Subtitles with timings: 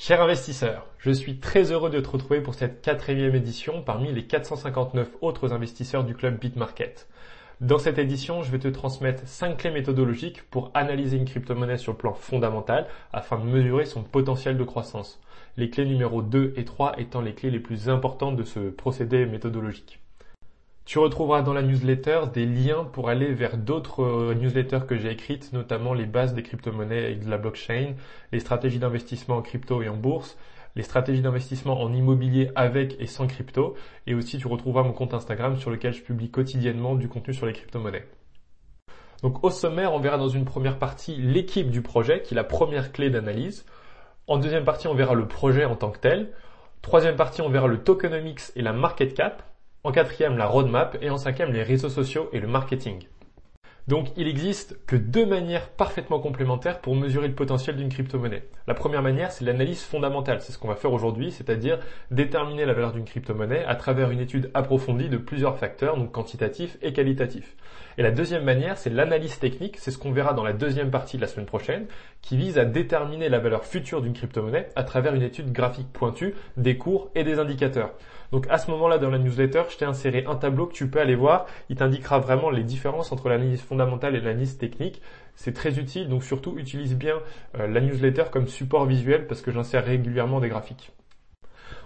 [0.00, 4.28] Chers investisseurs, je suis très heureux de te retrouver pour cette quatrième édition parmi les
[4.28, 7.08] 459 autres investisseurs du club BitMarket.
[7.60, 11.92] Dans cette édition, je vais te transmettre 5 clés méthodologiques pour analyser une crypto-monnaie sur
[11.92, 15.20] le plan fondamental afin de mesurer son potentiel de croissance.
[15.56, 19.26] Les clés numéro 2 et 3 étant les clés les plus importantes de ce procédé
[19.26, 19.98] méthodologique.
[20.88, 25.10] Tu retrouveras dans la newsletter des liens pour aller vers d'autres euh, newsletters que j'ai
[25.10, 27.92] écrites, notamment les bases des crypto-monnaies et de la blockchain,
[28.32, 30.38] les stratégies d'investissement en crypto et en bourse,
[30.76, 33.74] les stratégies d'investissement en immobilier avec et sans crypto,
[34.06, 37.44] et aussi tu retrouveras mon compte Instagram sur lequel je publie quotidiennement du contenu sur
[37.44, 38.06] les crypto-monnaies.
[39.22, 42.44] Donc au sommaire, on verra dans une première partie l'équipe du projet, qui est la
[42.44, 43.66] première clé d'analyse.
[44.26, 46.32] En deuxième partie, on verra le projet en tant que tel.
[46.80, 49.42] Troisième partie, on verra le tokenomics et la market cap.
[49.88, 50.98] En quatrième, la roadmap.
[51.00, 53.06] Et en cinquième, les réseaux sociaux et le marketing.
[53.86, 58.42] Donc il existe que deux manières parfaitement complémentaires pour mesurer le potentiel d'une crypto-monnaie.
[58.66, 60.42] La première manière, c'est l'analyse fondamentale.
[60.42, 61.78] C'est ce qu'on va faire aujourd'hui, c'est-à-dire
[62.10, 66.76] déterminer la valeur d'une crypto-monnaie à travers une étude approfondie de plusieurs facteurs, donc quantitatifs
[66.82, 67.56] et qualitatifs.
[67.96, 69.78] Et la deuxième manière, c'est l'analyse technique.
[69.78, 71.86] C'est ce qu'on verra dans la deuxième partie de la semaine prochaine,
[72.20, 76.34] qui vise à déterminer la valeur future d'une crypto-monnaie à travers une étude graphique pointue,
[76.58, 77.94] des cours et des indicateurs.
[78.32, 81.00] Donc à ce moment-là dans la newsletter, je t'ai inséré un tableau que tu peux
[81.00, 81.46] aller voir.
[81.70, 85.00] Il t'indiquera vraiment les différences entre l'analyse fondamentale et l'analyse technique.
[85.34, 87.16] C'est très utile, donc surtout utilise bien
[87.58, 90.92] euh, la newsletter comme support visuel parce que j'insère régulièrement des graphiques.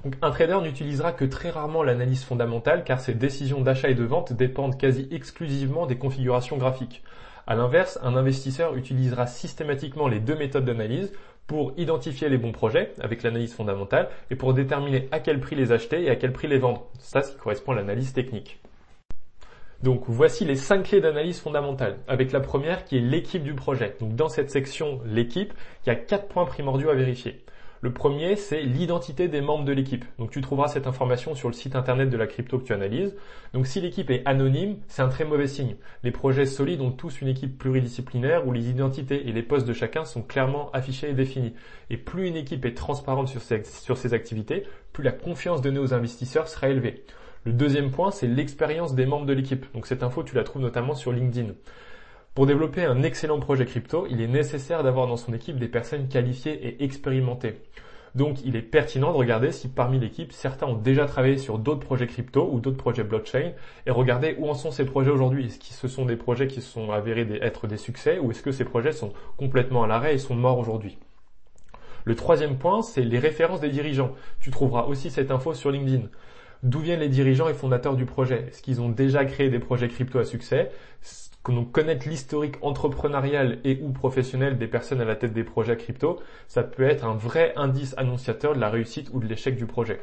[0.04, 4.04] Donc un trader n'utilisera que très rarement l'analyse fondamentale car ses décisions d'achat et de
[4.04, 7.02] vente dépendent quasi exclusivement des configurations graphiques.
[7.46, 11.12] À l'inverse, un investisseur utilisera systématiquement les deux méthodes d'analyse
[11.46, 15.72] pour identifier les bons projets avec l'analyse fondamentale et pour déterminer à quel prix les
[15.72, 16.86] acheter et à quel prix les vendre.
[16.98, 18.60] Ça, ce qui correspond à l'analyse technique.
[19.82, 23.96] Donc voici les cinq clés d'analyse fondamentale, avec la première qui est l'équipe du projet.
[23.98, 25.52] Donc dans cette section, l'équipe,
[25.84, 27.44] il y a quatre points primordiaux à vérifier.
[27.82, 30.04] Le premier, c'est l'identité des membres de l'équipe.
[30.20, 33.16] Donc tu trouveras cette information sur le site internet de la crypto que tu analyses.
[33.54, 35.74] Donc si l'équipe est anonyme, c'est un très mauvais signe.
[36.04, 39.72] Les projets solides ont tous une équipe pluridisciplinaire où les identités et les postes de
[39.72, 41.54] chacun sont clairement affichés et définis.
[41.90, 46.46] Et plus une équipe est transparente sur ses, activités, plus la confiance donnée aux investisseurs
[46.46, 47.02] sera élevée.
[47.44, 49.66] Le deuxième point, c'est l'expérience des membres de l'équipe.
[49.74, 51.54] Donc cette info, tu la trouves notamment sur LinkedIn.
[52.34, 56.08] Pour développer un excellent projet crypto, il est nécessaire d'avoir dans son équipe des personnes
[56.08, 57.60] qualifiées et expérimentées.
[58.14, 61.84] Donc il est pertinent de regarder si parmi l'équipe, certains ont déjà travaillé sur d'autres
[61.84, 63.52] projets crypto ou d'autres projets blockchain
[63.84, 65.46] et regarder où en sont ces projets aujourd'hui.
[65.46, 68.52] Est-ce que ce sont des projets qui sont avérés être des succès ou est-ce que
[68.52, 70.96] ces projets sont complètement à l'arrêt et sont morts aujourd'hui?
[72.04, 74.12] Le troisième point, c'est les références des dirigeants.
[74.40, 76.08] Tu trouveras aussi cette info sur LinkedIn.
[76.62, 79.88] D'où viennent les dirigeants et fondateurs du projet Est-ce qu'ils ont déjà créé des projets
[79.88, 80.70] crypto à succès?
[81.48, 86.20] Donc connaître l'historique entrepreneurial et ou professionnel des personnes à la tête des projets crypto,
[86.46, 90.00] ça peut être un vrai indice annonciateur de la réussite ou de l'échec du projet.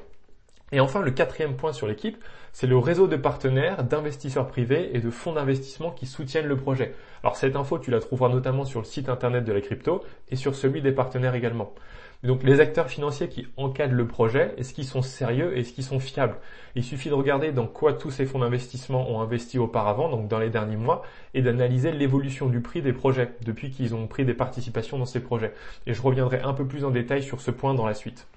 [0.74, 2.22] Et enfin, le quatrième point sur l'équipe,
[2.52, 6.94] c'est le réseau de partenaires, d'investisseurs privés et de fonds d'investissement qui soutiennent le projet.
[7.24, 10.36] Alors cette info, tu la trouveras notamment sur le site internet de la crypto et
[10.36, 11.74] sur celui des partenaires également.
[12.22, 15.86] Donc les acteurs financiers qui encadrent le projet, est-ce qu'ils sont sérieux et est-ce qu'ils
[15.86, 16.36] sont fiables?
[16.76, 20.38] Il suffit de regarder dans quoi tous ces fonds d'investissement ont investi auparavant, donc dans
[20.38, 21.04] les derniers mois,
[21.34, 25.22] et d'analyser l'évolution du prix des projets depuis qu'ils ont pris des participations dans ces
[25.22, 25.54] projets.
[25.88, 28.28] Et je reviendrai un peu plus en détail sur ce point dans la suite.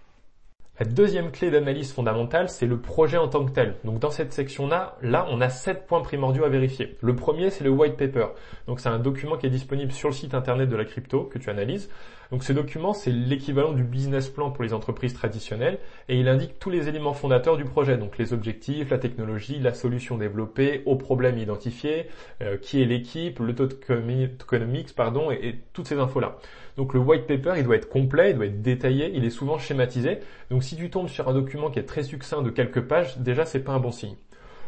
[0.81, 3.75] La deuxième clé d'analyse fondamentale, c'est le projet en tant que tel.
[3.85, 6.97] Donc dans cette section-là, là, on a sept points primordiaux à vérifier.
[7.03, 8.29] Le premier, c'est le white paper.
[8.67, 11.39] Donc c'est un document qui est disponible sur le site internet de la crypto que
[11.39, 11.91] tu analyses.
[12.33, 15.79] Donc ce document, c'est l'équivalent du business plan pour les entreprises traditionnelles
[16.09, 19.75] et il indique tous les éléments fondateurs du projet, donc les objectifs, la technologie, la
[19.75, 22.07] solution développée, aux problèmes identifiés,
[22.41, 26.39] euh, qui est l'équipe, le taux tokenomics, pardon, et, et toutes ces infos-là.
[26.79, 29.59] Donc le white paper, il doit être complet, il doit être détaillé, il est souvent
[29.59, 30.21] schématisé.
[30.49, 33.45] Donc si tu tombes sur un document qui est très succinct de quelques pages, déjà
[33.45, 34.17] c'est pas un bon signe.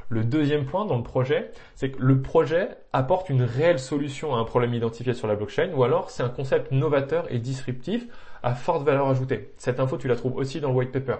[0.09, 4.38] Le deuxième point dans le projet, c'est que le projet apporte une réelle solution à
[4.38, 8.06] un problème identifié sur la blockchain ou alors c'est un concept novateur et disruptif
[8.42, 9.53] à forte valeur ajoutée.
[9.56, 11.16] Cette info, tu la trouves aussi dans le white paper.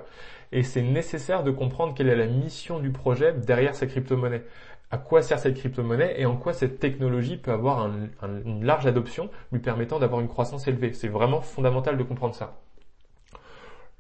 [0.53, 4.45] Et c'est nécessaire de comprendre quelle est la mission du projet derrière ces crypto-monnaies.
[4.91, 7.91] À quoi sert cette crypto-monnaie et en quoi cette technologie peut avoir
[8.23, 10.93] une large adoption lui permettant d'avoir une croissance élevée?
[10.93, 12.61] C'est vraiment fondamental de comprendre ça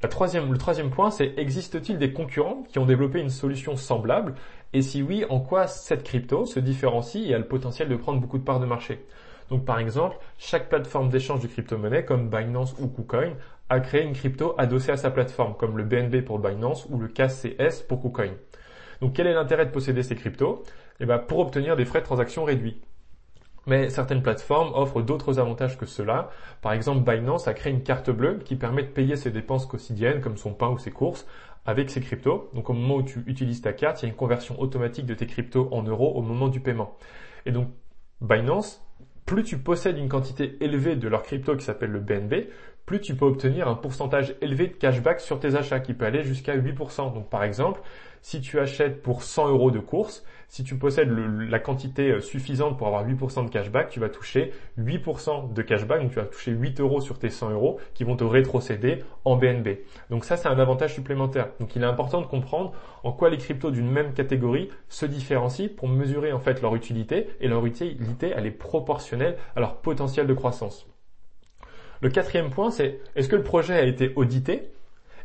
[0.04, 4.34] le troisième point, c'est existe-t-il des concurrents qui ont développé une solution semblable
[4.74, 8.20] Et si oui, en quoi cette crypto se différencie et a le potentiel de prendre
[8.20, 9.06] beaucoup de parts de marché?
[9.48, 13.34] Donc par exemple, chaque plateforme d'échange de crypto-monnaies comme Binance ou KuCoin
[13.68, 17.06] a créé une crypto adossée à sa plateforme, comme le BNB pour Binance ou le
[17.06, 18.32] KCS pour KuCoin.
[19.00, 20.64] Donc quel est l'intérêt de posséder ces cryptos?
[20.98, 22.82] Eh bien pour obtenir des frais de transaction réduits.
[23.66, 26.30] Mais certaines plateformes offrent d'autres avantages que cela.
[26.62, 30.20] Par exemple, Binance a créé une carte bleue qui permet de payer ses dépenses quotidiennes
[30.20, 31.26] comme son pain ou ses courses
[31.66, 32.50] avec ses cryptos.
[32.54, 35.14] Donc au moment où tu utilises ta carte, il y a une conversion automatique de
[35.14, 36.96] tes cryptos en euros au moment du paiement.
[37.46, 37.68] Et donc
[38.20, 38.84] Binance,
[39.26, 42.46] plus tu possèdes une quantité élevée de leur crypto qui s'appelle le BNB,
[42.86, 46.22] plus tu peux obtenir un pourcentage élevé de cashback sur tes achats qui peut aller
[46.22, 47.14] jusqu'à 8%.
[47.14, 47.80] Donc par exemple,
[48.20, 52.78] si tu achètes pour 100 euros de course, si tu possèdes la quantité euh, suffisante
[52.78, 56.52] pour avoir 8% de cashback, tu vas toucher 8% de cashback, donc tu vas toucher
[56.52, 59.78] 8 euros sur tes 100 euros qui vont te rétrocéder en BNB.
[60.10, 61.48] Donc ça, c'est un avantage supplémentaire.
[61.60, 62.72] Donc il est important de comprendre
[63.02, 67.28] en quoi les cryptos d'une même catégorie se différencient pour mesurer en fait leur utilité
[67.40, 70.86] et leur utilité, elle est proportionnelle à leur potentiel de croissance.
[72.04, 74.68] Le quatrième point, c'est est-ce que le projet a été audité?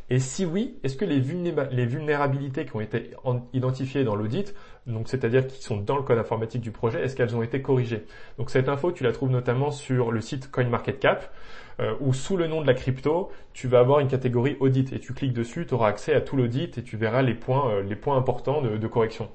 [0.10, 3.12] Et si oui, est-ce que les, vulnérabilités qui ont été
[3.52, 4.56] identifiées dans l'audit,
[4.88, 8.06] donc c'est-à-dire qui sont dans le code informatique du projet, est-ce qu'elles ont été corrigées?
[8.38, 11.32] Donc cette info, tu la trouves notamment sur le site CoinMarketCap,
[11.80, 15.00] euh, où sous le nom de la crypto, tu vas avoir une catégorie audit et
[15.00, 17.84] tu cliques dessus, tu auras accès à tout l'audit et tu verras les points, euh,
[17.84, 19.30] les points importants de, correction.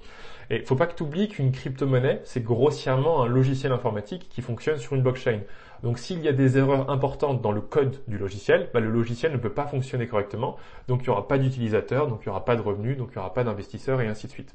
[0.51, 4.77] Et faut pas que tu oublies qu'une crypto-monnaie, c'est grossièrement un logiciel informatique qui fonctionne
[4.77, 5.41] sur une blockchain.
[5.83, 9.33] Donc s'il y a des erreurs importantes dans le code du logiciel, bah, le logiciel
[9.33, 10.57] ne peut pas fonctionner correctement,
[10.87, 13.19] donc il n'y aura pas d'utilisateurs, donc il n'y aura pas de revenus, donc il
[13.19, 14.55] n'y aura pas d'investisseurs et ainsi de suite.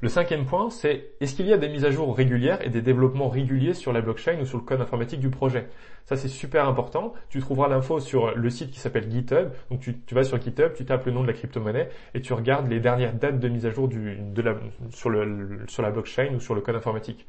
[0.00, 2.82] Le cinquième point, c'est est-ce qu'il y a des mises à jour régulières et des
[2.82, 5.68] développements réguliers sur la blockchain ou sur le code informatique du projet?
[6.04, 7.14] Ça, c'est super important.
[7.30, 9.48] Tu trouveras l'info sur le site qui s'appelle GitHub.
[9.70, 12.68] Donc, tu, vas sur GitHub, tu tapes le nom de la crypto-monnaie et tu regardes
[12.68, 13.88] les dernières dates de mise à jour
[14.90, 15.10] sur,
[15.68, 17.26] sur la blockchain ou sur le code informatique.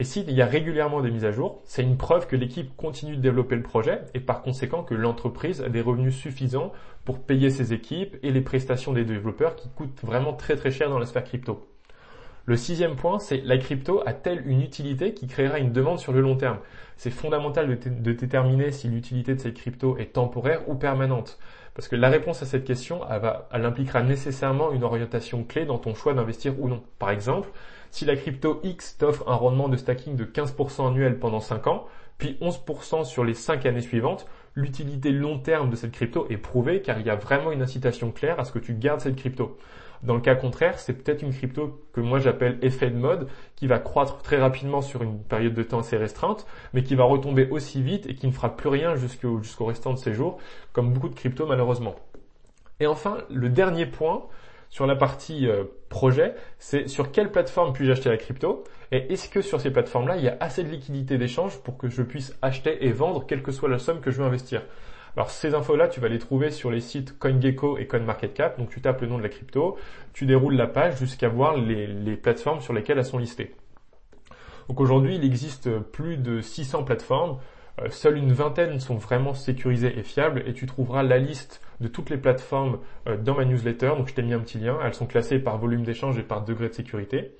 [0.00, 3.16] Et s'il y a régulièrement des mises à jour, c'est une preuve que l'équipe continue
[3.16, 6.72] de développer le projet et par conséquent que l'entreprise a des revenus suffisants
[7.04, 10.90] pour payer ses équipes et les prestations des développeurs qui coûtent vraiment très très cher
[10.90, 11.73] dans la sphère crypto.
[12.46, 16.20] Le sixième point, c'est la crypto a-t-elle une utilité qui créera une demande sur le
[16.20, 16.58] long terme?
[16.98, 21.38] C'est fondamental de, déterminer si l'utilité de cette crypto est temporaire ou permanente.
[21.74, 25.78] Parce que la réponse à cette question, elle, elle impliquera nécessairement une orientation clé dans
[25.78, 26.82] ton choix d'investir ou non.
[26.98, 27.48] Par exemple,
[27.90, 31.86] si la crypto X t'offre un rendement de stacking de 15% annuel pendant 5 ans,
[32.18, 36.82] puis 11% sur les 5 années suivantes, l'utilité long terme de cette crypto est prouvée
[36.82, 39.56] car il y a vraiment une incitation claire à ce que tu gardes cette crypto.
[40.04, 43.66] Dans le cas contraire, c'est peut-être une crypto que moi j'appelle effet de mode, qui
[43.66, 47.48] va croître très rapidement sur une période de temps assez restreinte, mais qui va retomber
[47.50, 50.38] aussi vite et qui ne fera plus rien jusqu'au restant de ses jours,
[50.74, 51.94] comme beaucoup de cryptos malheureusement.
[52.80, 54.24] Et enfin, le dernier point
[54.68, 58.64] sur la partie euh, projet, c'est sur quelle plateforme puis-je acheter la crypto?
[58.92, 61.88] Et est-ce que sur ces plateformes-là, il y a assez de liquidité d'échange pour que
[61.88, 64.62] je puisse acheter et vendre quelle que soit la somme que je veux investir?
[65.16, 68.58] Alors ces infos-là, tu vas les trouver sur les sites CoinGecko et CoinMarketCap.
[68.58, 69.76] Donc tu tapes le nom de la crypto,
[70.12, 73.54] tu déroules la page jusqu'à voir les, plateformes sur lesquelles elles sont listées.
[74.68, 77.38] Donc aujourd'hui, il existe plus de 600 plateformes.
[77.80, 81.88] Euh, seules une vingtaine sont vraiment sécurisées et fiables et tu trouveras la liste de
[81.88, 83.92] toutes les plateformes euh, dans ma newsletter.
[83.96, 84.78] Donc je t'ai mis un petit lien.
[84.82, 87.36] Elles sont classées par volume d'échange et par degré de sécurité.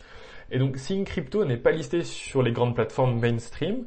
[0.51, 3.85] Et donc si une crypto n'est pas listée sur les grandes plateformes mainstream,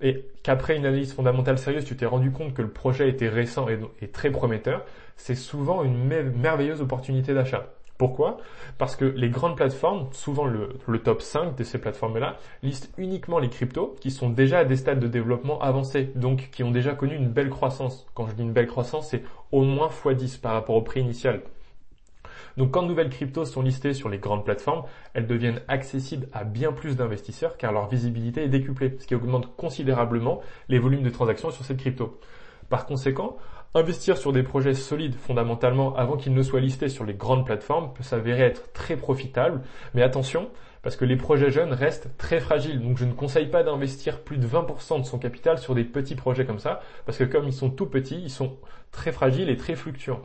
[0.00, 3.66] et qu'après une analyse fondamentale sérieuse, tu t'es rendu compte que le projet était récent
[4.00, 4.84] et, très prometteur,
[5.16, 6.04] c'est souvent une
[6.36, 7.72] merveilleuse opportunité d'achat.
[7.96, 8.38] Pourquoi?
[8.76, 13.48] Parce que les grandes plateformes, souvent le, top 5 de ces plateformes-là, listent uniquement les
[13.48, 17.14] cryptos qui sont déjà à des stades de développement avancés, donc qui ont déjà connu
[17.14, 18.06] une belle croissance.
[18.14, 21.42] Quand je dis une belle croissance, c'est au moins x10 par rapport au prix initial.
[22.56, 26.44] Donc quand de nouvelles cryptos sont listées sur les grandes plateformes, elles deviennent accessibles à
[26.44, 31.10] bien plus d'investisseurs car leur visibilité est décuplée, ce qui augmente considérablement les volumes de
[31.10, 32.18] transactions sur cette crypto.
[32.68, 33.36] Par conséquent,
[33.74, 37.92] investir sur des projets solides fondamentalement avant qu'ils ne soient listés sur les grandes plateformes
[37.92, 39.62] peut s'avérer être très profitable,
[39.94, 40.48] mais attention,
[40.82, 42.80] parce que les projets jeunes restent très fragiles.
[42.80, 46.14] Donc je ne conseille pas d'investir plus de 20% de son capital sur des petits
[46.14, 48.56] projets comme ça, parce que comme ils sont tout petits, ils sont
[48.92, 50.20] très fragiles et très fluctuants.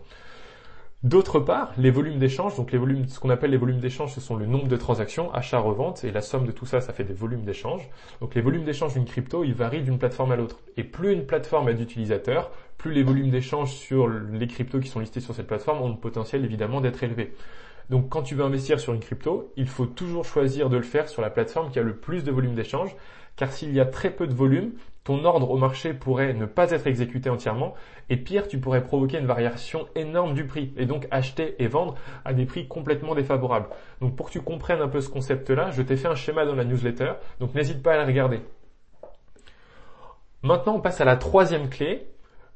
[1.02, 4.20] D'autre part, les volumes d'échange, donc les volumes, ce qu'on appelle les volumes d'échange, ce
[4.20, 7.14] sont le nombre de transactions, achat-revente, et la somme de tout ça, ça fait des
[7.14, 7.90] volumes d'échange.
[8.20, 10.60] Donc les volumes d'échange d'une crypto, ils varient d'une plateforme à l'autre.
[10.76, 15.00] Et plus une plateforme a d'utilisateurs, plus les volumes d'échange sur les cryptos qui sont
[15.00, 17.34] listés sur cette plateforme ont le potentiel évidemment d'être élevés.
[17.90, 21.08] Donc quand tu veux investir sur une crypto, il faut toujours choisir de le faire
[21.08, 22.94] sur la plateforme qui a le plus de volume d'échange,
[23.40, 24.74] car s'il y a très peu de volume,
[25.06, 27.74] ton ordre au marché pourrait ne pas être exécuté entièrement,
[28.10, 31.96] et pire, tu pourrais provoquer une variation énorme du prix, et donc acheter et vendre
[32.26, 33.68] à des prix complètement défavorables.
[34.02, 36.54] Donc pour que tu comprennes un peu ce concept-là, je t'ai fait un schéma dans
[36.54, 38.42] la newsletter, donc n'hésite pas à la regarder.
[40.44, 42.08] Maintenant, on passe à la troisième clé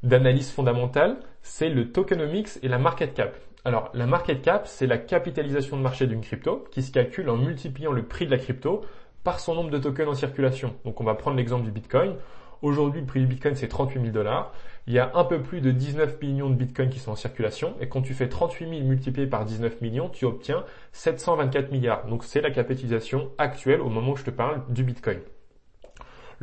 [0.03, 3.37] d'analyse fondamentale, c'est le tokenomics et la market cap.
[3.63, 7.37] Alors, la market cap, c'est la capitalisation de marché d'une crypto qui se calcule en
[7.37, 8.81] multipliant le prix de la crypto
[9.23, 10.73] par son nombre de tokens en circulation.
[10.85, 12.15] Donc on va prendre l'exemple du Bitcoin.
[12.61, 14.53] Aujourd'hui, le prix du Bitcoin, c'est 38 000 dollars.
[14.87, 17.75] Il y a un peu plus de 19 millions de Bitcoins qui sont en circulation.
[17.81, 20.63] Et quand tu fais 38 000 multiplié par 19 millions, tu obtiens
[20.93, 22.05] 724 milliards.
[22.07, 25.19] Donc c'est la capitalisation actuelle au moment où je te parle du Bitcoin.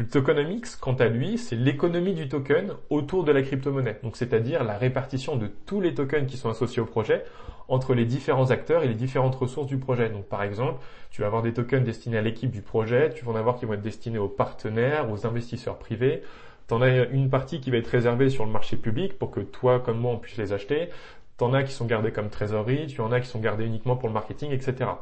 [0.00, 3.99] Le tokenomics, quant à lui, c'est l'économie du token autour de la crypto-monnaie.
[4.02, 7.23] Donc, c'est-à-dire la répartition de tous les tokens qui sont associés au projet
[7.69, 10.09] entre les différents acteurs et les différentes ressources du projet.
[10.09, 10.80] Donc, par exemple,
[11.11, 13.66] tu vas avoir des tokens destinés à l'équipe du projet, tu vas en avoir qui
[13.66, 16.23] vont être destinés aux partenaires, aux investisseurs privés.
[16.66, 19.40] Tu en as une partie qui va être réservée sur le marché public pour que
[19.40, 20.88] toi, comme moi, on puisse les acheter.
[21.37, 23.97] Tu en as qui sont gardés comme trésorerie, tu en as qui sont gardés uniquement
[23.97, 24.92] pour le marketing, etc.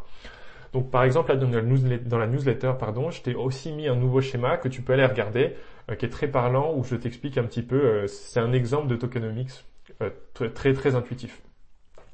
[0.73, 3.89] Donc par exemple, là, dans, la newsletter, dans la newsletter, pardon, je t'ai aussi mis
[3.89, 5.55] un nouveau schéma que tu peux aller regarder,
[5.91, 8.89] euh, qui est très parlant, où je t'explique un petit peu, euh, c'est un exemple
[8.89, 9.65] de tokenomics
[10.03, 10.11] euh,
[10.55, 11.43] très très intuitif.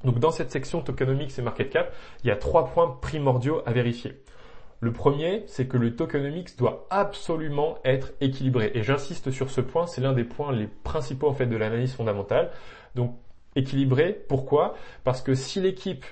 [0.03, 1.93] Donc dans cette section tokenomics et market cap,
[2.23, 4.21] il y a trois points primordiaux à vérifier.
[4.79, 8.71] Le premier, c'est que le tokenomics doit absolument être équilibré.
[8.75, 11.93] Et j'insiste sur ce point, c'est l'un des points les principaux en fait de l'analyse
[11.93, 12.51] fondamentale.
[12.93, 13.15] Donc
[13.55, 14.75] équilibré, pourquoi?
[15.03, 16.05] Parce que si l'équipe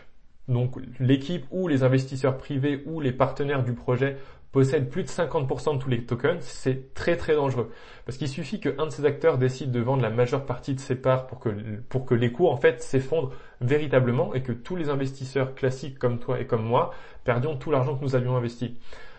[0.48, 4.18] donc l'équipe ou les investisseurs privés ou les partenaires du projet
[4.52, 7.72] possèdent plus de 50% de tous les tokens, c'est très très dangereux.
[8.06, 10.96] Parce qu'il suffit qu'un de ces acteurs décide de vendre la majeure partie de ses
[10.96, 11.50] parts pour que,
[11.90, 13.32] pour que les cours en fait s'effondrent
[13.62, 17.96] véritablement et que tous les investisseurs classiques comme toi et comme moi perdions tout l'argent
[17.96, 18.78] que nous avions investi.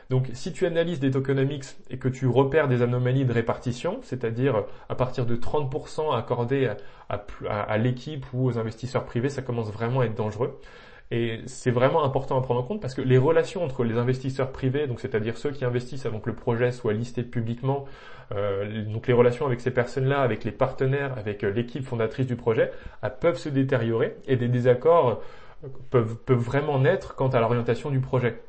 [0.08, 4.64] Donc si tu analyses des tokenomics et que tu repères des anomalies de répartition, c'est-à-dire
[4.88, 6.70] à partir de 30% accordés
[7.08, 10.60] à, à l'équipe ou aux investisseurs privés, ça commence vraiment à être dangereux.
[11.14, 14.50] Et c'est vraiment important à prendre en compte parce que les relations entre les investisseurs
[14.50, 17.84] privés, donc c'est-à-dire ceux qui investissent avant que le projet soit listé publiquement,
[18.32, 22.34] euh, donc les relations avec ces personnes-là, avec les partenaires, avec euh, l'équipe fondatrice du
[22.34, 22.72] projet,
[23.20, 25.22] peuvent se détériorer et des désaccords
[25.62, 28.42] euh, peuvent, peuvent vraiment naître quant à l'orientation du projet.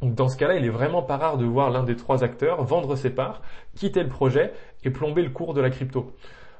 [0.00, 2.62] Donc dans ce cas-là, il est vraiment pas rare de voir l'un des trois acteurs
[2.62, 3.42] vendre ses parts,
[3.74, 4.52] quitter le projet
[4.84, 6.12] et plomber le cours de la crypto.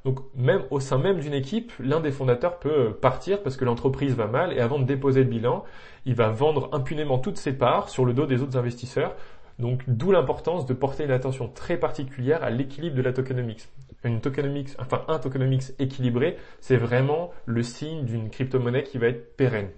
[0.05, 4.15] Donc même au sein même d'une équipe, l'un des fondateurs peut partir parce que l'entreprise
[4.15, 5.65] va mal et avant de déposer le bilan,
[6.05, 9.15] il va vendre impunément toutes ses parts sur le dos des autres investisseurs.
[9.59, 13.69] Donc d'où l'importance de porter une attention très particulière à l'équilibre de la tokenomics.
[14.03, 19.37] Une tokenomics, enfin un tokenomics équilibré, c'est vraiment le signe d'une crypto-monnaie qui va être
[19.37, 19.71] pérenne.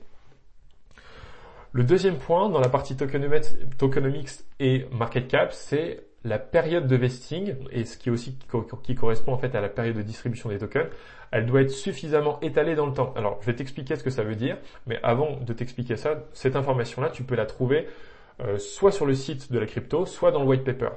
[1.71, 7.54] Le deuxième point dans la partie tokenomics et market cap, c'est la période de vesting,
[7.71, 8.37] et ce qui aussi
[8.83, 10.88] qui correspond en fait à la période de distribution des tokens,
[11.30, 13.14] elle doit être suffisamment étalée dans le temps.
[13.16, 14.56] Alors, je vais t'expliquer ce que ça veut dire,
[14.87, 17.87] mais avant de t'expliquer ça, cette information-là, tu peux la trouver
[18.40, 20.90] euh, soit sur le site de la crypto, soit dans le white paper.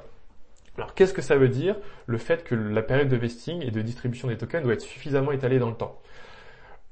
[0.76, 3.82] Alors, qu'est-ce que ça veut dire le fait que la période de vesting et de
[3.82, 6.00] distribution des tokens doit être suffisamment étalée dans le temps?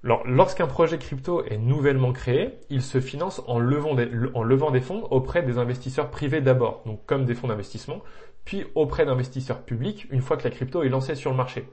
[0.05, 3.97] Lorsqu'un projet crypto est nouvellement créé, il se finance en levant,
[4.35, 8.01] en levant des fonds auprès des investisseurs privés d'abord, donc comme des fonds d'investissement,
[8.49, 11.69] puis auprès d'investisseurs publics une fois que la crypto est lancée sur le marché.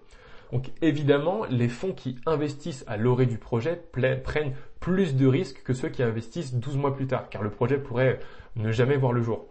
[0.52, 3.82] Donc évidemment, les fonds qui investissent à l'orée du projet
[4.26, 7.78] prennent plus de risques que ceux qui investissent 12 mois plus tard, car le projet
[7.78, 8.20] pourrait
[8.58, 9.46] ne jamais voir le jour.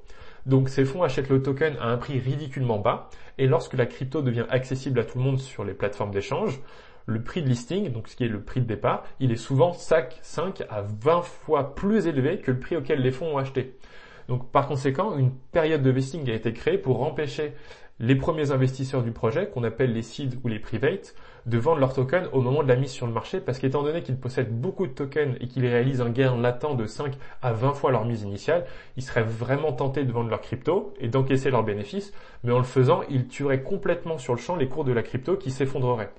[0.44, 4.20] Donc ces fonds achètent le token à un prix ridiculement bas, et lorsque la crypto
[4.20, 6.60] devient accessible à tout le monde sur les plateformes d'échange,
[7.06, 9.72] le prix de listing, donc ce qui est le prix de départ, il est souvent
[9.72, 10.20] 5
[10.68, 13.78] à 20 fois plus élevé que le prix auquel les fonds ont acheté.
[14.28, 17.52] Donc par conséquent, une période de vesting a été créée pour empêcher
[18.00, 21.14] les premiers investisseurs du projet, qu'on appelle les seeds ou les privates,
[21.46, 24.02] de vendre leurs tokens au moment de la mise sur le marché, parce qu'étant donné
[24.02, 27.74] qu'ils possèdent beaucoup de tokens et qu'ils réalisent un gain latent de 5 à 20
[27.74, 28.66] fois leur mise initiale,
[28.96, 32.12] ils seraient vraiment tentés de vendre leur crypto et d'encaisser leurs bénéfices,
[32.42, 35.36] mais en le faisant, ils tueraient complètement sur le champ les cours de la crypto
[35.36, 36.10] qui s'effondreraient.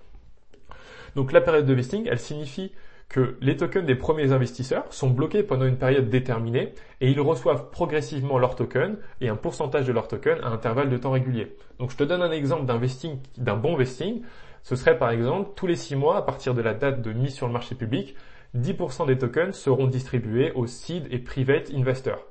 [1.15, 2.71] Donc la période de vesting, elle signifie
[3.09, 7.69] que les tokens des premiers investisseurs sont bloqués pendant une période déterminée et ils reçoivent
[7.69, 11.55] progressivement leurs tokens et un pourcentage de leurs tokens à intervalles de temps réguliers.
[11.79, 14.21] Donc je te donne un exemple d'un bon vesting.
[14.63, 17.33] Ce serait par exemple tous les six mois à partir de la date de mise
[17.33, 18.15] sur le marché public,
[18.57, 22.25] 10% des tokens seront distribués aux seed et private investors.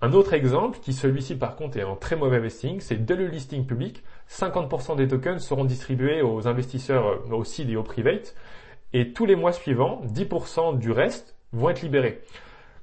[0.00, 3.26] Un autre exemple, qui celui-ci par contre est en très mauvais vesting, c'est dès le
[3.26, 8.34] listing public, 50% des tokens seront distribués aux investisseurs, euh, aux seed et aux private,
[8.94, 12.22] et tous les mois suivants, 10% du reste vont être libérés.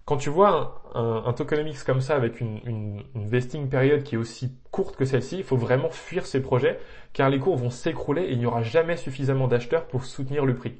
[0.05, 4.17] Quand tu vois un, tokenomics comme ça avec une, une, une, vesting période qui est
[4.17, 6.79] aussi courte que celle-ci, il faut vraiment fuir ces projets
[7.13, 10.53] car les cours vont s'écrouler et il n'y aura jamais suffisamment d'acheteurs pour soutenir le
[10.53, 10.73] prix.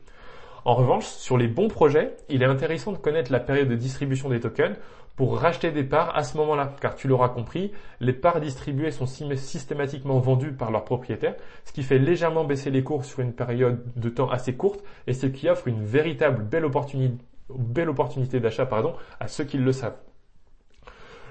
[0.66, 4.30] En revanche, sur les bons projets, il est intéressant de connaître la période de distribution
[4.30, 4.76] des tokens
[5.22, 9.06] pour racheter des parts à ce moment-là, car tu l'auras compris, les parts distribuées sont
[9.06, 13.84] systématiquement vendues par leurs propriétaires, ce qui fait légèrement baisser les cours sur une période
[13.96, 17.24] de temps assez courte et ce qui offre une véritable belle opportunité,
[17.56, 20.00] belle opportunité d'achat pardon, à ceux qui le savent.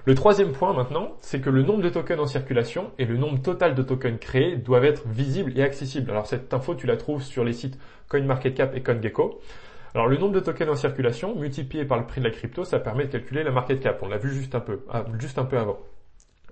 [0.04, 3.42] Le troisième point maintenant, c'est que le nombre de tokens en circulation et le nombre
[3.42, 6.12] total de tokens créés doivent être visibles et accessibles.
[6.12, 7.76] Alors cette info, tu la trouves sur les sites
[8.08, 9.40] CoinMarketCap et CoinGecko.
[9.94, 12.78] Alors le nombre de tokens en circulation multiplié par le prix de la crypto, ça
[12.78, 14.00] permet de calculer la market cap.
[14.02, 15.78] On l'a vu juste un peu, ah, juste un peu avant.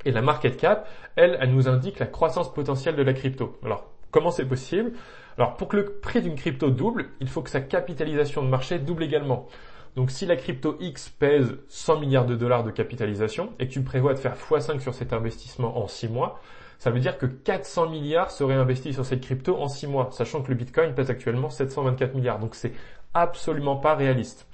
[0.05, 3.59] Et la market cap, elle, elle nous indique la croissance potentielle de la crypto.
[3.65, 4.93] Alors comment c'est possible?
[5.37, 8.79] Alors pour que le prix d'une crypto double, il faut que sa capitalisation de marché
[8.79, 9.47] double également.
[9.95, 13.83] Donc si la crypto X pèse 100 milliards de dollars de capitalisation et que tu
[13.83, 16.41] prévois de faire x5 sur cet investissement en 6 mois,
[16.79, 20.43] ça veut dire que 400 milliards seraient investis sur cette crypto en 6 mois, sachant
[20.43, 22.39] que le Bitcoin pèse actuellement 724 milliards.
[22.39, 22.73] Donc c'est
[23.15, 24.49] absolument pas réaliste.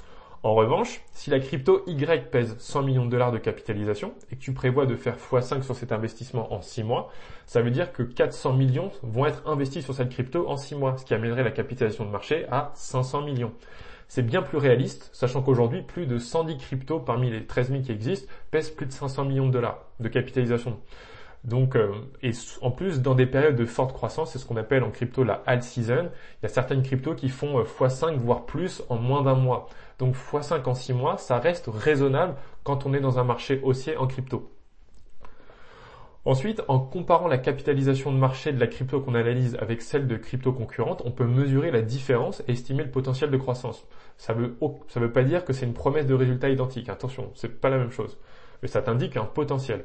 [0.45, 4.41] En revanche, si la crypto Y pèse 100 millions de dollars de capitalisation et que
[4.43, 7.11] tu prévois de faire x5 sur cet investissement en 6 mois,
[7.47, 10.99] ça veut dire que 400 millions vont être investis sur cette crypto en 6 mois,
[10.99, 13.55] ce qui amènerait la capitalisation de marché à 500 millions.
[14.09, 17.93] C'est bien plus réaliste, sachant qu'aujourd'hui, plus de 110 cryptos parmi les 13 000 qui
[17.93, 20.79] existent pèsent plus de 500 millions de dollars de capitalisation.
[21.45, 22.31] Donc, euh, et
[22.63, 25.43] en plus, dans des périodes de forte croissance, c'est ce qu'on appelle en crypto la
[25.47, 26.09] alt season.
[26.41, 29.69] Il y a certaines cryptos qui font x5 euh, voire plus en moins d'un mois.
[29.99, 33.97] Donc x5 en 6 mois, ça reste raisonnable quand on est dans un marché haussier
[33.99, 34.51] en crypto.
[36.27, 40.17] Ensuite, en comparant la capitalisation de marché de la crypto qu'on analyse avec celle de
[40.17, 43.87] crypto concurrentes, on peut mesurer la différence et estimer le potentiel de croissance.
[44.17, 44.57] Ça veut,
[44.89, 46.89] ça veut pas dire que c'est une promesse de résultat identique.
[46.89, 48.17] Attention, c'est pas la même chose.
[48.63, 49.85] Mais ça t'indique un potentiel.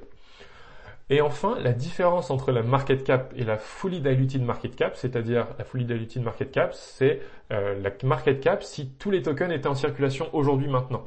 [1.11, 5.47] Et enfin, la différence entre la market cap et la fully diluted market cap, c'est-à-dire
[5.57, 9.67] la fully diluted market cap, c'est euh, la market cap si tous les tokens étaient
[9.67, 11.03] en circulation aujourd'hui maintenant.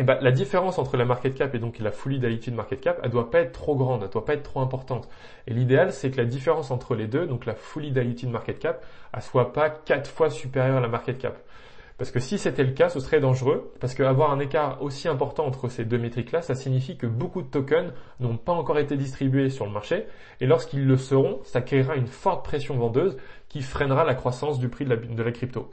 [0.00, 2.98] Et ben, la différence entre la market cap et donc la fully diluted market cap,
[3.04, 5.08] elle doit pas être trop grande, elle doit pas être trop importante.
[5.46, 8.84] Et l'idéal, c'est que la différence entre les deux, donc la fully diluted market cap,
[9.12, 11.38] elle soit pas quatre fois supérieure à la market cap.
[11.96, 15.46] Parce que si c'était le cas, ce serait dangereux, parce qu'avoir un écart aussi important
[15.46, 19.48] entre ces deux métriques-là, ça signifie que beaucoup de tokens n'ont pas encore été distribués
[19.48, 20.06] sur le marché,
[20.40, 23.16] et lorsqu'ils le seront, ça créera une forte pression vendeuse
[23.48, 25.70] qui freinera la croissance du prix de la, de la crypto.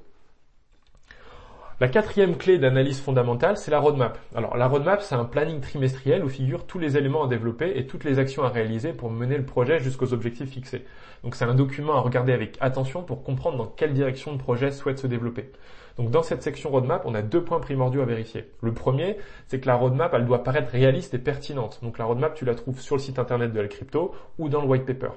[1.79, 4.19] La quatrième clé d'analyse fondamentale, c'est la roadmap.
[4.35, 7.87] Alors la roadmap, c'est un planning trimestriel où figurent tous les éléments à développer et
[7.87, 10.85] toutes les actions à réaliser pour mener le projet jusqu'aux objectifs fixés.
[11.24, 14.69] Donc c'est un document à regarder avec attention pour comprendre dans quelle direction le projet
[14.69, 15.51] souhaite se développer.
[15.97, 18.51] Donc dans cette section roadmap, on a deux points primordiaux à vérifier.
[18.61, 21.79] Le premier, c'est que la roadmap, elle doit paraître réaliste et pertinente.
[21.83, 24.61] Donc la roadmap, tu la trouves sur le site internet de la crypto ou dans
[24.61, 25.11] le white paper.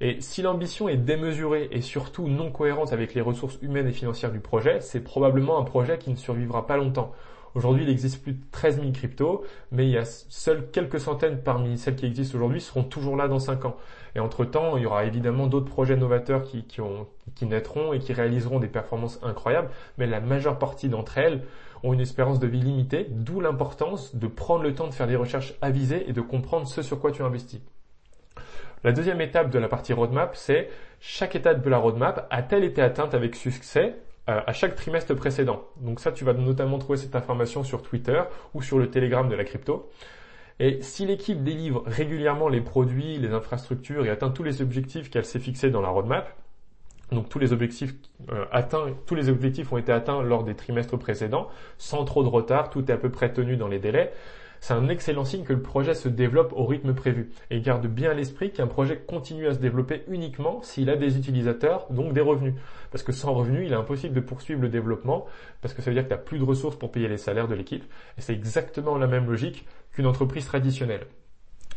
[0.00, 4.30] Et si l'ambition est démesurée et surtout non cohérente avec les ressources humaines et financières
[4.30, 7.14] du projet, c'est probablement un projet qui ne survivra pas longtemps.
[7.56, 9.42] Aujourd'hui, il existe plus de 13 000 cryptos,
[9.72, 13.28] mais il y a seules quelques centaines parmi celles qui existent aujourd'hui seront toujours là
[13.28, 13.76] dans 5 ans.
[14.14, 17.98] Et entre-temps, il y aura évidemment d'autres projets novateurs qui, qui, ont, qui naîtront et
[17.98, 21.44] qui réaliseront des performances incroyables, mais la majeure partie d'entre elles
[21.82, 25.16] ont une espérance de vie limitée, d'où l'importance de prendre le temps de faire des
[25.16, 27.62] recherches avisées et de comprendre ce sur quoi tu investis.
[28.84, 30.68] La deuxième étape de la partie roadmap, c'est
[31.00, 35.62] chaque étape de la roadmap a-t-elle été atteinte avec succès à chaque trimestre précédent.
[35.80, 38.22] Donc ça, tu vas notamment trouver cette information sur Twitter
[38.54, 39.88] ou sur le Telegram de la crypto.
[40.58, 45.24] Et si l'équipe délivre régulièrement les produits, les infrastructures et atteint tous les objectifs qu'elle
[45.24, 46.34] s'est fixés dans la roadmap,
[47.12, 47.94] donc tous les objectifs
[48.32, 52.28] euh, atteints, tous les objectifs ont été atteints lors des trimestres précédents, sans trop de
[52.28, 54.12] retard, tout est à peu près tenu dans les délais
[54.60, 57.30] c'est un excellent signe que le projet se développe au rythme prévu.
[57.50, 61.16] Et garde bien à l'esprit qu'un projet continue à se développer uniquement s'il a des
[61.16, 62.54] utilisateurs, donc des revenus.
[62.90, 65.26] Parce que sans revenus, il est impossible de poursuivre le développement,
[65.60, 67.48] parce que ça veut dire que tu n'as plus de ressources pour payer les salaires
[67.48, 67.84] de l'équipe.
[68.18, 71.06] Et c'est exactement la même logique qu'une entreprise traditionnelle.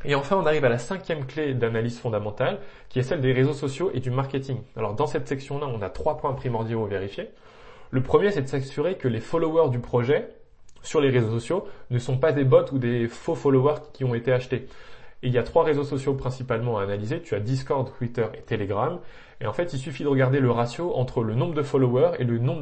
[0.06, 3.54] Et enfin, on arrive à la cinquième clé d'analyse fondamentale, qui est celle des réseaux
[3.54, 4.62] sociaux et du marketing.
[4.78, 7.30] Alors dans cette section-là, on a trois points primordiaux à vérifier.
[7.92, 10.30] Le premier, c'est de s'assurer que les followers du projet
[10.82, 14.16] sur les réseaux sociaux ne sont pas des bots ou des faux followers qui ont
[14.16, 14.68] été achetés.
[15.22, 17.22] Et il y a trois réseaux sociaux principalement à analyser.
[17.22, 19.00] Tu as Discord, Twitter et Telegram.
[19.42, 22.24] Et en fait, il suffit de regarder le ratio entre le nombre de followers et
[22.24, 22.62] le nombre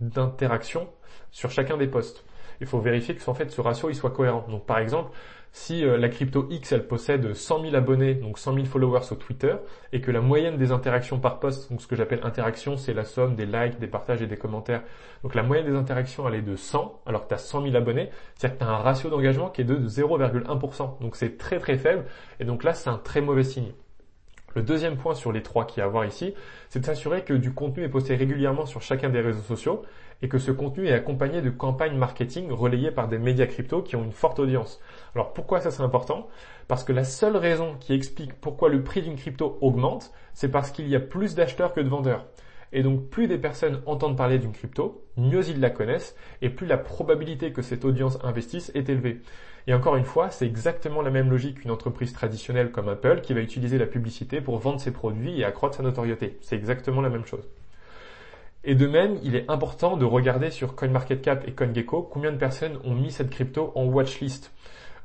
[0.00, 0.88] d'interactions
[1.30, 2.24] sur chacun des posts.
[2.60, 4.46] Il faut vérifier que ce ratio soit cohérent.
[4.48, 5.10] Donc par exemple,
[5.52, 9.18] si euh, la crypto X elle possède 100 000 abonnés, donc 100 000 followers sur
[9.18, 9.54] Twitter,
[9.92, 13.04] et que la moyenne des interactions par post, donc ce que j'appelle interaction, c'est la
[13.04, 14.82] somme des likes, des partages et des commentaires.
[15.22, 17.76] Donc la moyenne des interactions elle est de 100, alors que tu as 100 000
[17.76, 21.00] abonnés, c'est-à-dire que tu as un ratio d'engagement qui est de 0,1%.
[21.00, 22.04] Donc c'est très très faible,
[22.40, 23.72] et donc là c'est un très mauvais signe.
[24.54, 26.34] Le deuxième point sur les trois qu'il y a à voir ici,
[26.68, 29.82] c'est de s'assurer que du contenu est posté régulièrement sur chacun des réseaux sociaux
[30.22, 33.96] et que ce contenu est accompagné de campagnes marketing relayées par des médias crypto qui
[33.96, 34.80] ont une forte audience.
[35.14, 36.28] Alors pourquoi ça c'est important?
[36.68, 40.70] Parce que la seule raison qui explique pourquoi le prix d'une crypto augmente, c'est parce
[40.70, 42.26] qu'il y a plus d'acheteurs que de vendeurs.
[42.72, 46.66] Et donc plus des personnes entendent parler d'une crypto, mieux ils la connaissent et plus
[46.66, 49.20] la probabilité que cette audience investisse est élevée.
[49.66, 53.34] Et encore une fois, c'est exactement la même logique qu'une entreprise traditionnelle comme Apple qui
[53.34, 56.38] va utiliser la publicité pour vendre ses produits et accroître sa notoriété.
[56.40, 57.48] C'est exactement la même chose.
[58.64, 62.78] Et de même, il est important de regarder sur CoinMarketCap et CoinGecko combien de personnes
[62.84, 64.52] ont mis cette crypto en watchlist.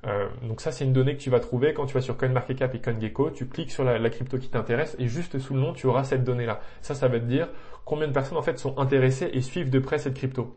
[0.05, 2.75] Euh, donc ça, c'est une donnée que tu vas trouver quand tu vas sur CoinMarketCap
[2.75, 3.31] et CoinGecko.
[3.31, 6.23] Tu cliques sur la, crypto qui t'intéresse et juste sous le nom, tu auras cette
[6.23, 6.59] donnée-là.
[6.81, 7.49] Ça, ça va te dire
[7.83, 10.55] combien de personnes en fait sont intéressées et suivent de près cette crypto.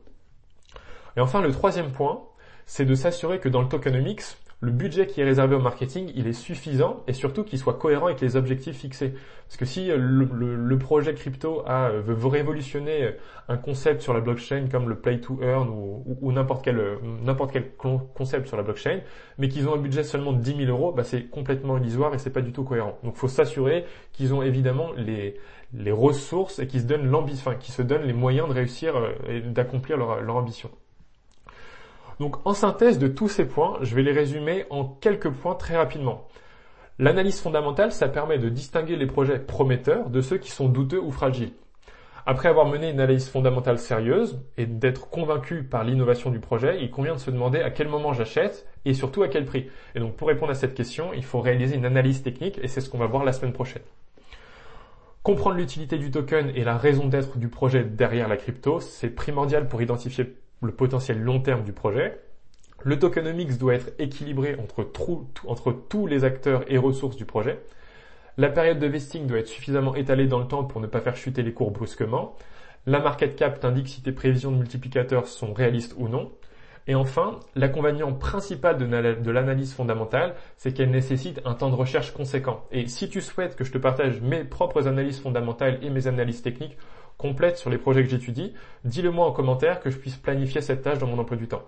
[1.17, 2.23] Et enfin, le troisième point,
[2.67, 4.23] c'est de s'assurer que dans le tokenomics,
[4.63, 8.07] le budget qui est réservé au marketing, il est suffisant et surtout qu'il soit cohérent
[8.07, 9.15] avec les objectifs fixés.
[9.49, 13.15] Parce que si le, projet crypto a, veut révolutionner
[13.49, 17.73] un concept sur la blockchain comme le play to earn ou, n'importe quel,
[18.15, 19.01] concept sur la blockchain,
[19.39, 22.19] mais qu'ils ont un budget seulement de 10 000 euros, bah c'est complètement illusoire et
[22.19, 22.99] c'est pas du tout cohérent.
[23.03, 25.37] Donc faut s'assurer qu'ils ont évidemment les,
[25.91, 29.41] ressources et qu'ils se donnent l'ambition, qu'ils se donnent les moyens de réussir euh, et
[29.41, 30.71] d'accomplir leur ambition.
[32.21, 35.79] Donc en synthèse de tous ces points, je vais les résumer en quelques points très
[35.79, 36.29] rapidement.
[36.99, 41.11] L'analyse fondamentale, ça permet de distinguer les projets prometteurs de ceux qui sont douteux ou
[41.13, 41.55] fragiles.
[42.27, 46.91] Après avoir mené une analyse fondamentale sérieuse et d'être convaincu par l'innovation du projet, il
[46.91, 49.71] convient de se demander à quel moment j'achète et surtout à quel prix.
[49.95, 52.83] Et donc pour répondre à cette question, il faut réaliser une analyse technique et c'est
[52.83, 53.83] ce qu'on va voir la semaine prochaine.
[55.23, 59.69] Comprendre l'utilité du token et la raison d'être du projet derrière la crypto, c'est primordial
[59.69, 62.21] pour identifier le potentiel long terme du projet.
[62.83, 64.87] Le tokenomics doit être équilibré entre,
[65.47, 67.61] entre tous les acteurs et ressources du projet.
[68.37, 71.17] La période de vesting doit être suffisamment étalée dans le temps pour ne pas faire
[71.17, 72.37] chuter les cours brusquement.
[72.87, 76.33] La market cap t'indique si tes prévisions de multiplicateurs sont réalistes ou non.
[76.87, 82.65] Et enfin, l'inconvénient principal de l'analyse fondamentale, c'est qu'elle nécessite un temps de recherche conséquent.
[82.73, 86.43] Et si tu souhaites que je te partage mes propres analyses fondamentales et mes analyses
[86.43, 86.79] techniques,
[87.21, 88.55] complète sur les projets que j'étudie,
[88.85, 91.63] dis-le moi en commentaire que je puisse planifier cette tâche dans mon emploi du temps.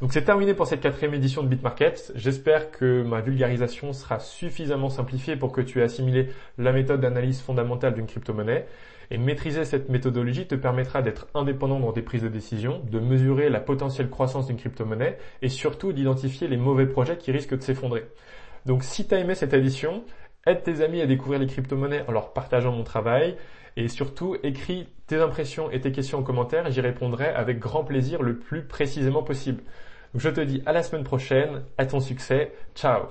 [0.00, 2.12] Donc c'est terminé pour cette quatrième édition de BitMarket.
[2.14, 7.42] J'espère que ma vulgarisation sera suffisamment simplifiée pour que tu aies assimilé la méthode d'analyse
[7.42, 8.66] fondamentale d'une crypto-monnaie.
[9.10, 13.50] Et maîtriser cette méthodologie te permettra d'être indépendant dans tes prises de décision, de mesurer
[13.50, 18.06] la potentielle croissance d'une crypto-monnaie et surtout d'identifier les mauvais projets qui risquent de s'effondrer.
[18.64, 20.04] Donc si tu as aimé cette édition,
[20.46, 23.36] aide tes amis à découvrir les crypto-monnaies en leur partageant mon travail
[23.76, 28.22] et surtout, écris tes impressions et tes questions en commentaire j'y répondrai avec grand plaisir
[28.22, 29.62] le plus précisément possible.
[30.14, 33.08] je te dis à la semaine prochaine, à ton succès, ciao